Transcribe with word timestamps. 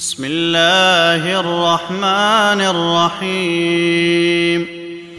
بسم 0.00 0.24
الله 0.24 1.40
الرحمن 1.40 2.60
الرحيم. 3.20 4.66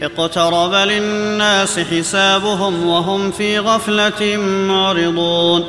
اقترب 0.02 0.74
للناس 0.74 1.78
حسابهم 1.78 2.86
وهم 2.86 3.30
في 3.30 3.58
غفلة 3.58 4.36
معرضون. 4.68 5.64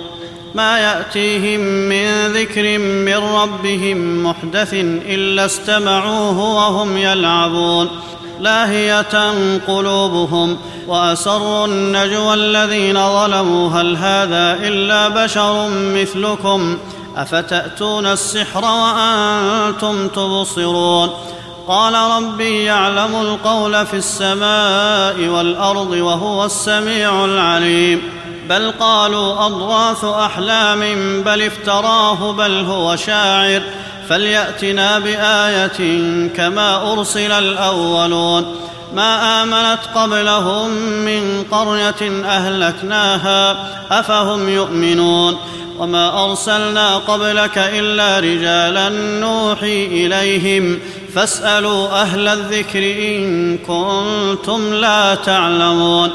ما 0.56 0.80
يأتيهم 0.80 1.60
من 1.60 2.28
ذكر 2.28 2.78
من 2.78 3.18
ربهم 3.18 4.24
محدث 4.24 4.74
إلا 5.06 5.46
استمعوه 5.46 6.40
وهم 6.40 6.98
يلعبون. 6.98 7.90
لاهية 8.40 9.34
قلوبهم 9.68 10.58
وأسروا 10.88 11.66
النجوى 11.66 12.34
الذين 12.34 12.94
ظلموا. 12.94 13.70
هل 13.70 13.98
هذا 13.98 14.58
إلا 14.68 15.10
بشر 15.10 15.70
مثلكم؟ 15.70 16.78
أفتأتون 17.18 18.06
السحر 18.06 18.66
وأنتم 18.66 20.08
تبصرون؟ 20.08 21.10
قال 21.68 21.94
ربي 21.94 22.64
يعلم 22.64 23.22
القول 23.22 23.86
في 23.86 23.94
السماء 23.94 25.28
والأرض 25.28 25.92
وهو 25.92 26.46
السميع 26.46 27.26
العليم. 27.26 28.02
بل 28.50 28.72
قالوا 28.80 29.46
أضغاث 29.46 30.06
أحلام 30.06 30.80
بل 31.24 31.42
افتراه 31.42 32.32
بل 32.32 32.66
هو 32.66 32.96
شاعر. 32.96 33.62
فليأتنا 34.10 35.00
بآية 35.00 36.00
كما 36.28 36.94
أرسل 36.94 37.32
الأولون. 37.32 38.56
ما 38.96 39.44
آمنت 39.44 39.80
قبلهم 39.96 40.70
من 40.80 41.44
قرية 41.52 42.26
أهلكناها 42.26 43.56
أفهم 43.92 44.50
يؤمنون؟ 44.50 45.38
وما 45.80 46.26
أرسلنا 46.26 46.98
قبلك 46.98 47.58
إلا 47.58 48.20
رجالا 48.20 48.90
نوحي 49.20 49.86
إليهم. 49.86 50.80
فاسألوا 51.16 52.02
أهل 52.02 52.28
الذكر 52.28 52.80
إن 52.80 53.58
كنتم 53.58 54.74
لا 54.74 55.16
تعلمون. 55.16 56.10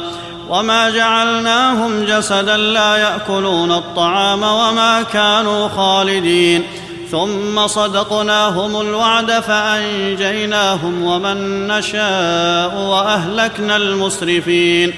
وما 0.48 0.90
جعلناهم 0.90 2.04
جسدا 2.04 2.56
لا 2.56 2.96
يأكلون 2.96 3.72
الطعام 3.72 4.42
وما 4.42 5.02
كانوا 5.02 5.68
خالدين. 5.68 6.62
ثم 7.10 7.66
صدقناهم 7.66 8.80
الوعد 8.80 9.32
فأنجيناهم 9.32 11.02
ومن 11.04 11.68
نشاء 11.68 12.76
وأهلكنا 12.76 13.76
المسرفين. 13.76 14.92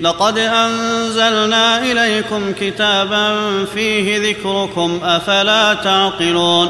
لقد 0.00 0.38
أنزلنا 0.38 1.82
إليكم 1.82 2.52
كتابا 2.60 3.36
فيه 3.74 4.30
ذكركم 4.30 5.00
أفلا 5.04 5.74
تعقلون؟ 5.74 6.68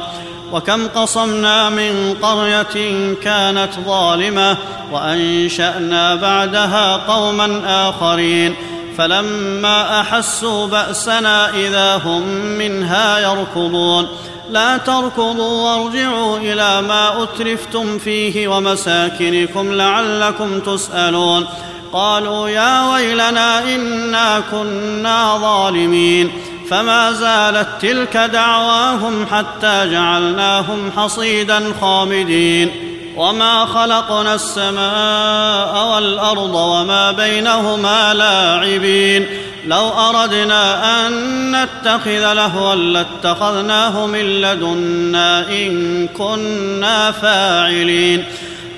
وكم 0.53 0.89
قصمنا 0.89 1.71
من 1.71 2.17
قرية 2.23 3.15
كانت 3.23 3.71
ظالمة 3.87 4.57
وأنشأنا 4.93 6.15
بعدها 6.15 6.97
قوما 6.97 7.63
آخرين 7.89 8.55
فلما 8.99 10.01
أحسوا 10.01 10.67
بأسنا 10.67 11.51
إذا 11.55 11.97
هم 11.97 12.23
منها 12.59 13.19
يركضون. 13.19 14.09
لا 14.51 14.77
تركضوا 14.77 15.63
وارجعوا 15.63 16.39
إلى 16.39 16.83
ما 16.83 17.23
أترفتم 17.23 17.99
فيه 17.99 18.49
ومساكنكم 18.49 19.73
لعلكم 19.73 20.61
تسألون. 20.61 21.47
قالوا 21.93 22.49
يا 22.49 22.93
ويلنا 22.93 23.75
إنا 23.75 24.43
كنا 24.51 25.39
ظالمين 25.39 26.31
فما 26.71 27.13
زالت 27.13 27.69
تلك 27.81 28.17
دعواهم 28.17 29.27
حتى 29.27 29.89
جعلناهم 29.91 30.93
حصيدا 30.97 31.73
خامدين 31.81 32.71
وما 33.17 33.67
خلقنا 33.67 34.35
السماء 34.35 35.95
والأرض 35.95 36.55
وما 36.55 37.13
بينهما 37.13 38.15
لاعبين 38.15 39.27
لو 39.67 39.89
أردنا 39.89 41.07
أن 41.07 41.13
نتخذ 41.57 42.33
لهوا 42.33 42.75
لاتخذناه 42.75 44.07
من 44.07 44.41
لدنا 44.41 45.49
إن 45.49 46.09
كنا 46.09 47.11
فاعلين 47.11 48.25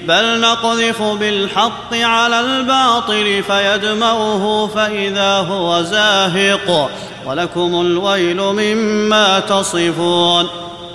بل 0.08 0.40
نقذف 0.40 1.02
بالحق 1.02 1.94
على 1.94 2.40
الباطل 2.40 3.42
فيدمغه 3.42 4.66
فإذا 4.74 5.36
هو 5.36 5.82
زاهق. 5.82 6.90
ولكم 7.26 7.80
الويل 7.80 8.40
مما 8.40 9.40
تصفون. 9.40 10.46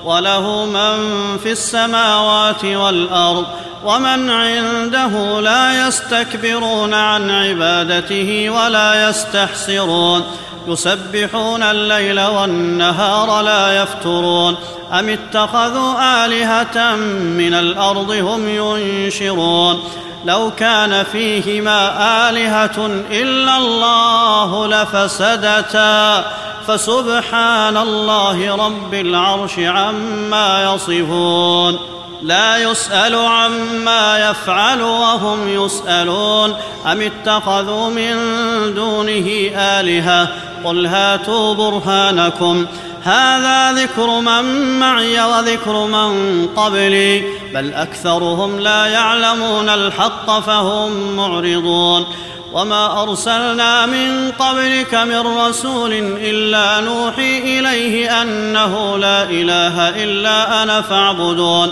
وله 0.06 0.66
من 0.66 0.98
في 1.38 1.52
السماوات 1.52 2.66
والأرض 2.66 3.46
ومن 3.86 4.30
عنده 4.30 5.42
لا 5.42 5.88
يستكبرون 5.88 6.94
عن 6.94 7.32
عبادته 7.32 8.50
ولا 8.50 9.10
يستحسرون. 9.10 10.24
يسبحون 10.68 11.64
الليل 11.64 12.20
والنهار 12.20 13.42
لا 13.42 13.82
يفترون 13.82 14.56
أم 14.92 15.10
اتخذوا 15.10 16.26
آلهة 16.26 16.96
من 17.16 17.54
الأرض 17.54 18.12
هم 18.12 18.48
ينشرون 18.50 19.84
لو 20.26 20.52
كان 20.58 21.04
فيهما 21.04 22.30
آلهة 22.30 22.86
إلا 23.12 23.58
الله 23.58 24.68
لفسدتا 24.68 26.26
فسبحان 26.68 27.78
الله 27.78 28.56
رب 28.56 28.94
العرش 28.94 29.60
عما 29.60 30.74
يصفون 30.74 31.80
لا 32.22 32.58
يسأل 32.58 33.16
عما 33.16 34.30
يفعل 34.30 34.82
وهم 34.82 35.66
يسألون. 35.66 36.56
أم 36.92 37.02
اتخذوا 37.02 37.90
من 37.90 38.16
دونه 38.74 39.52
آلهة؟ 39.56 40.28
قل 40.64 40.86
هاتوا 40.86 41.54
برهانكم. 41.54 42.66
هذا 43.04 43.72
ذكر 43.72 44.20
من 44.20 44.80
معي 44.80 45.24
وذكر 45.24 45.86
من 45.86 46.48
قبلي. 46.56 47.24
بل 47.54 47.74
أكثرهم 47.74 48.60
لا 48.60 48.86
يعلمون 48.86 49.70
الحق 49.70 50.40
فهم 50.40 51.16
معرضون. 51.16 52.06
وما 52.54 53.04
أرسلنا 53.04 53.86
من 53.86 54.32
قبلك 54.40 54.96
من 54.96 55.38
رسول 55.38 55.94
إلا 56.22 56.80
نوحي 56.80 57.60
إليه 57.60 58.22
أنه 58.22 58.98
لا 58.98 59.24
إله 59.24 60.04
إلا 60.04 60.64
أنا 60.64 60.82
فاعبدون. 60.82 61.72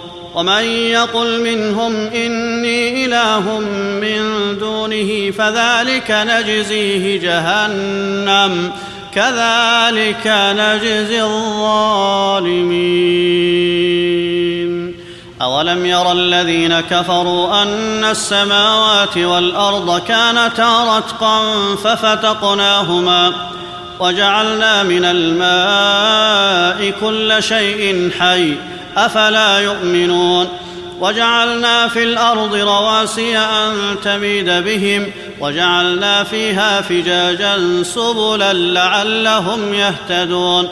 ومن 0.35 0.63
يقل 0.63 1.43
منهم 1.43 1.95
إني 1.95 3.05
إله 3.05 3.59
من 4.01 4.21
دونه 4.59 5.31
فذلك 5.31 6.11
نجزيه 6.11 7.19
جهنم 7.19 8.71
كذلك 9.15 10.27
نجزي 10.57 11.23
الظالمين. 11.23 12.91
أولم 15.41 15.85
ير 15.85 16.11
الذين 16.11 16.79
كفروا 16.79 17.63
أن 17.63 18.03
السماوات 18.03 19.17
والأرض 19.17 20.01
كانتا 20.07 20.97
رتقا 20.97 21.41
ففتقناهما 21.75 23.33
وجعلنا 23.99 24.83
من 24.83 25.05
الماء 25.05 26.93
كل 27.01 27.43
شيء 27.43 28.11
حي 28.19 28.53
أفلا 28.97 29.59
يؤمنون 29.59 30.47
وجعلنا 31.01 31.87
في 31.87 32.03
الأرض 32.03 32.55
رواسي 32.55 33.37
أن 33.37 33.95
تميد 34.03 34.49
بهم 34.49 35.11
وجعلنا 35.39 36.23
فيها 36.23 36.81
فجاجا 36.81 37.83
سبلا 37.83 38.53
لعلهم 38.53 39.73
يهتدون 39.73 40.69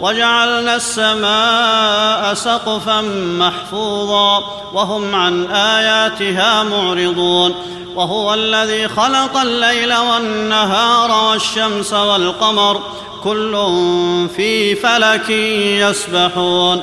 وجعلنا 0.00 0.76
السماء 0.76 2.34
سقفا 2.34 3.00
محفوظا 3.38 4.38
وهم 4.72 5.14
عن 5.14 5.50
آياتها 5.50 6.62
معرضون 6.62 7.54
وهو 7.94 8.34
الذي 8.34 8.88
خلق 8.88 9.36
الليل 9.36 9.94
والنهار 9.94 11.30
والشمس 11.30 11.92
والقمر 11.92 12.82
كل 13.24 13.52
في 14.36 14.74
فلك 14.74 15.30
يسبحون 15.90 16.82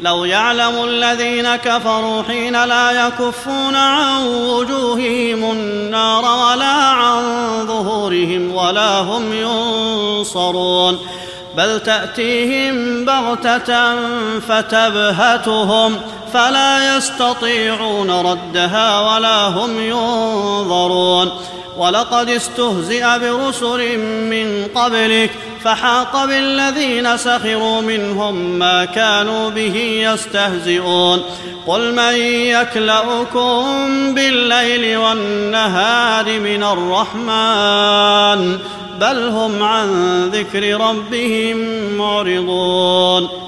لو 0.00 0.24
يعلم 0.24 0.84
الذين 0.84 1.56
كفروا 1.56 2.22
حين 2.22 2.64
لا 2.64 3.06
يكفون 3.06 3.76
عن 3.76 4.26
وجوههم 4.26 5.50
النار 5.52 6.22
ولا 6.22 6.74
عن 6.74 7.22
ظهورهم 7.66 8.54
ولا 8.54 8.98
هم 9.00 9.32
ينصرون. 9.32 10.98
بل 11.56 11.80
تأتيهم 11.80 13.04
بغتة 13.04 13.94
فتبهتهم. 14.40 15.96
فلا 16.32 16.96
يستطيعون 16.96 18.10
ردها 18.10 19.00
ولا 19.00 19.48
هم 19.48 19.80
ينظرون. 19.80 21.30
ولقد 21.78 22.30
استهزئ 22.30 23.04
برسل 23.18 23.98
من 23.98 24.66
قبلك 24.74 25.30
فحاق 25.64 26.24
بالذين 26.24 27.16
سخروا 27.16 27.80
منهم 27.80 28.34
ما 28.34 28.84
كانوا 28.84 29.50
به 29.50 29.76
يستهزئون. 30.12 31.22
قل 31.66 31.94
من 31.94 32.14
يكلاكم 32.46 33.64
بالليل 34.14 34.96
والنهار 34.96 36.40
من 36.40 36.62
الرحمن؟ 36.62 38.58
بل 39.00 39.28
هم 39.28 39.62
عن 39.62 40.22
ذكر 40.28 40.80
ربهم 40.80 41.56
معرضون. 41.98 43.47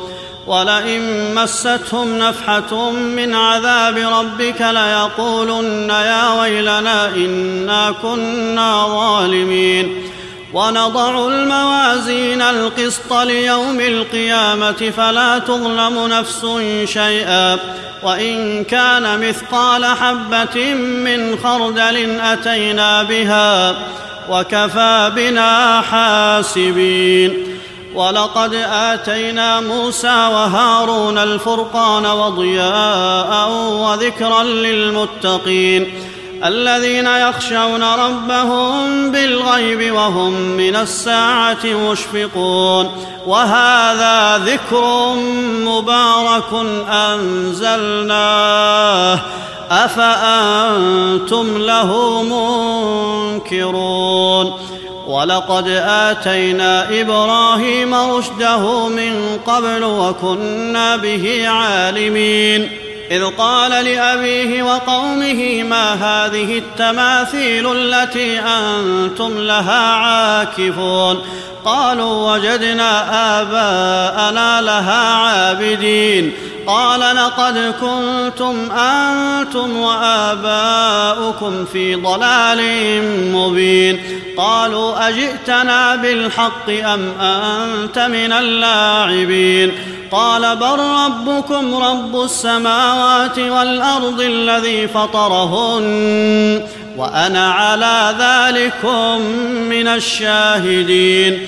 ولئن 0.47 1.35
مستهم 1.35 2.17
نفحة 2.17 2.91
من 2.91 3.35
عذاب 3.35 3.97
ربك 3.97 4.61
ليقولن 4.61 5.89
يا 5.89 6.41
ويلنا 6.41 7.07
إنا 7.07 7.93
كنا 8.01 8.87
ظالمين. 8.87 10.03
ونضع 10.53 11.27
الموازين 11.27 12.41
القسط 12.41 13.13
ليوم 13.13 13.79
القيامة 13.79 14.91
فلا 14.97 15.39
تظلم 15.39 16.07
نفس 16.07 16.45
شيئا. 16.85 17.57
وإن 18.03 18.63
كان 18.63 19.29
مثقال 19.29 19.85
حبة 19.85 20.73
من 20.73 21.39
خردل 21.43 22.19
أتينا 22.19 23.03
بها 23.03 23.75
وكفى 24.29 25.11
بنا 25.15 25.81
حاسبين. 25.81 27.50
ولقد 27.95 28.53
آتينا 28.71 29.59
موسى 29.59 30.07
وهارون 30.07 31.17
الفرقان 31.17 32.05
وضياء 32.05 33.49
وذكرا 33.71 34.43
للمتقين 34.43 35.93
الذين 36.45 37.07
يخشون 37.07 37.83
ربهم 37.83 39.11
بالغيب 39.11 39.95
وهم 39.95 40.33
من 40.33 40.75
الساعة 40.75 41.65
مشفقون 41.65 42.91
وهذا 43.27 44.37
ذكر 44.37 45.13
مبارك 45.65 46.65
أنزلناه 47.69 48.41
أفأنتم 49.71 51.57
له 51.57 52.21
منكرون 53.41 54.53
ولقد 55.11 55.67
آتينا 55.85 57.01
إبراهيم 57.01 57.93
رشده 57.93 58.87
من 58.87 59.39
قبل 59.47 59.83
وكنا 59.83 60.95
به 60.95 61.47
عالمين. 61.47 62.71
إذ 63.11 63.25
قال 63.25 63.85
لأبيه 63.85 64.63
وقومه 64.63 65.63
ما 65.63 65.93
هذه 65.93 66.57
التماثيل 66.57 67.71
التي 67.77 68.39
أنتم 68.39 69.37
لها 69.37 69.87
عاكفون؟ 69.93 71.21
قالوا 71.65 72.33
وجدنا 72.33 72.91
آباءنا 73.41 74.61
لها 74.61 75.13
عابدين. 75.13 76.33
قال 76.67 77.15
لقد 77.15 77.73
كنتم 77.81 78.71
أنتم 78.71 79.77
وآباؤكم 79.77 81.65
في 81.65 81.95
ضلال 81.95 82.61
مبين. 83.33 84.20
قالوا 84.37 85.09
أجئتنا 85.09 85.95
بالحق 85.95 86.69
أم 86.69 87.11
أنت 87.21 87.99
من 87.99 88.31
اللاعبين؟ 88.31 89.71
قال 90.11 90.55
بل 90.55 90.79
ربكم 90.79 91.75
رب 91.75 92.23
السماوات 92.23 93.39
والأرض 93.39 94.21
الذي 94.21 94.87
فطرهن 94.87 96.63
وأنا 96.97 97.51
على 97.51 98.15
ذلكم 98.19 99.21
من 99.69 99.87
الشاهدين. 99.87 101.47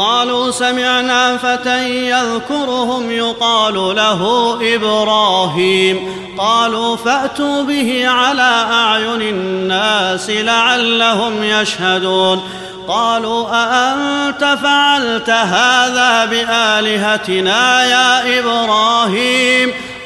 قالوا 0.00 0.50
سمعنا 0.50 1.36
فتى 1.36 2.10
يذكرهم 2.10 3.10
يقال 3.10 3.74
له 3.74 4.58
إبراهيم. 4.74 6.08
قالوا 6.38 6.96
فأتوا 6.96 7.62
به 7.62 8.08
على 8.08 8.64
أعين 8.72 9.22
الناس 9.22 10.30
لعلهم 10.30 11.44
يشهدون. 11.44 12.42
قالوا 12.88 13.46
أأنت 13.52 14.58
فعلت 14.62 15.30
هذا 15.30 16.24
بآلهتنا 16.24 17.84
يا 17.84 18.38
إبراهيم؟ 18.38 19.72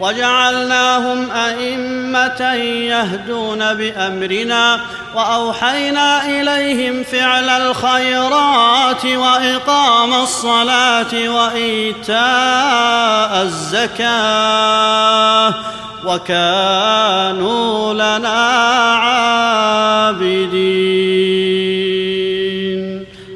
وجعلناهم 0.00 1.30
أئمة 1.30 2.54
يهدون 2.64 3.74
بأمرنا 3.74 4.80
وأوحينا 5.14 6.26
إليهم 6.26 7.02
فعل 7.02 7.48
الخيرات 7.48 9.06
وإقام 9.06 10.14
الصلاة 10.14 11.28
وإيتاء 11.28 12.12
الزكاة 13.42 14.74
وكانوا 16.04 17.94
لنا 17.94 18.50
عابدين. 20.04 20.64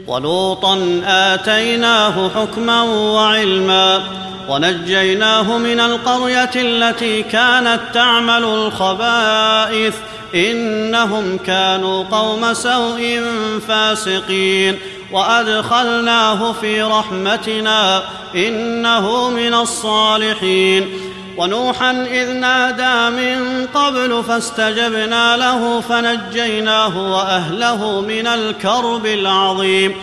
ولوطا 0.07 1.03
آتيناه 1.07 2.31
حكما 2.35 2.83
وعلما 2.83 4.03
ونجيناه 4.49 5.59
من 5.59 5.81
القرية 5.81 6.51
التي 6.57 7.23
كانت 7.23 7.81
تعمل 7.95 8.45
الخبائث. 8.45 9.95
إنهم 10.35 11.39
كانوا 11.39 12.05
قوم 12.05 12.55
سوء 12.55 13.21
فاسقين. 13.69 14.79
وأدخلناه 15.13 16.53
في 16.53 16.83
رحمتنا 16.83 18.03
إنه 18.35 19.31
من 19.31 19.55
الصالحين. 19.55 20.91
ونوحا 21.37 21.91
إذ 21.91 22.33
نادى 22.33 23.17
من 23.17 23.67
قبل 23.75 24.25
فاستجبنا 24.29 25.37
له 25.37 25.81
فنجيناه 25.81 27.13
وأهله 27.13 28.01
من 28.01 28.27
الكرب 28.27 29.07
العظيم. 29.07 29.95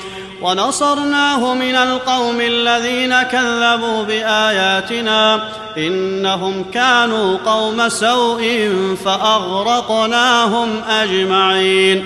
ونصرناه 0.46 1.54
من 1.54 1.76
القوم 1.76 2.42
الذين 2.42 3.22
كذبوا 3.22 4.04
بآياتنا 4.04 5.50
إنهم 5.78 6.66
كانوا 6.74 7.38
قوم 7.46 7.90
سوء 7.90 8.70
فأغرقناهم 9.06 10.84
أجمعين 10.90 12.06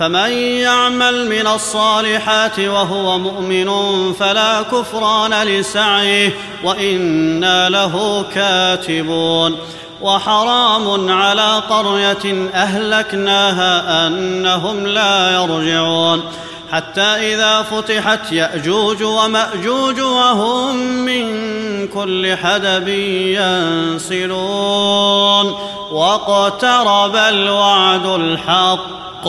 فمن 0.00 0.32
يعمل 0.32 1.28
من 1.28 1.46
الصالحات 1.46 2.58
وهو 2.58 3.18
مؤمن 3.18 3.68
فلا 4.12 4.62
كفران 4.62 5.42
لسعيه 5.42 6.36
وإنا 6.64 7.68
له 7.68 8.24
كاتبون 8.34 9.56
وحرام 10.02 11.10
على 11.10 11.62
قرية 11.70 12.50
أهلكناها 12.54 14.06
أنهم 14.06 14.86
لا 14.86 15.30
يرجعون 15.30 16.22
حتى 16.72 17.34
إذا 17.34 17.62
فتحت 17.62 18.32
يأجوج 18.32 19.02
ومأجوج 19.02 20.00
وهم 20.00 20.76
من 20.76 21.26
كل 21.88 22.36
حدب 22.36 22.88
ينسلون 24.08 25.54
واقترب 25.92 27.16
الوعد 27.16 28.06
الحق 28.06 29.28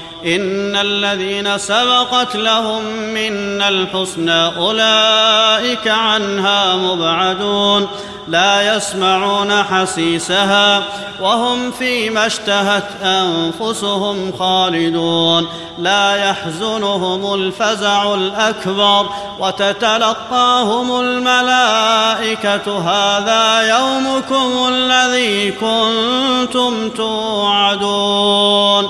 إن 0.25 0.75
الذين 0.75 1.57
سبقت 1.57 2.35
لهم 2.35 2.83
منا 3.13 3.69
الحسنى 3.69 4.57
أولئك 4.57 5.87
عنها 5.87 6.75
مبعدون 6.75 7.87
لا 8.27 8.75
يسمعون 8.75 9.63
حسيسها 9.63 10.83
وهم 11.21 11.71
فيما 11.71 12.25
اشتهت 12.25 12.87
أنفسهم 13.03 14.33
خالدون. 14.39 15.47
لا 15.77 16.29
يحزنهم 16.29 17.33
الفزع 17.33 18.13
الأكبر 18.13 19.09
وتتلقاهم 19.39 21.01
الملائكة 21.01 22.79
هذا 22.79 23.61
يومكم 23.77 24.67
الذي 24.67 25.51
كنتم 25.51 26.89
توعدون. 26.89 28.89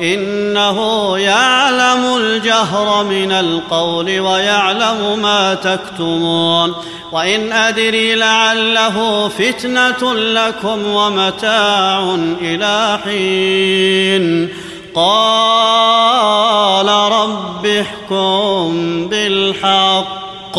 إنه 0.00 1.18
يعلم 1.18 2.16
الجهر 2.16 3.04
من 3.04 3.32
القول 3.32 4.20
ويعلم 4.20 5.18
ما 5.22 5.54
تكتمون 5.54 6.74
وإن 7.12 7.52
أدري 7.52 8.14
لعله 8.14 9.28
فتنة 9.28 10.14
لكم 10.14 10.86
ومتاع 10.86 12.18
إلى 12.40 12.98
حين. 13.04 14.48
قال 14.94 16.88
رب 16.88 17.66
احكم 17.66 19.06
بالحق. 19.08 20.58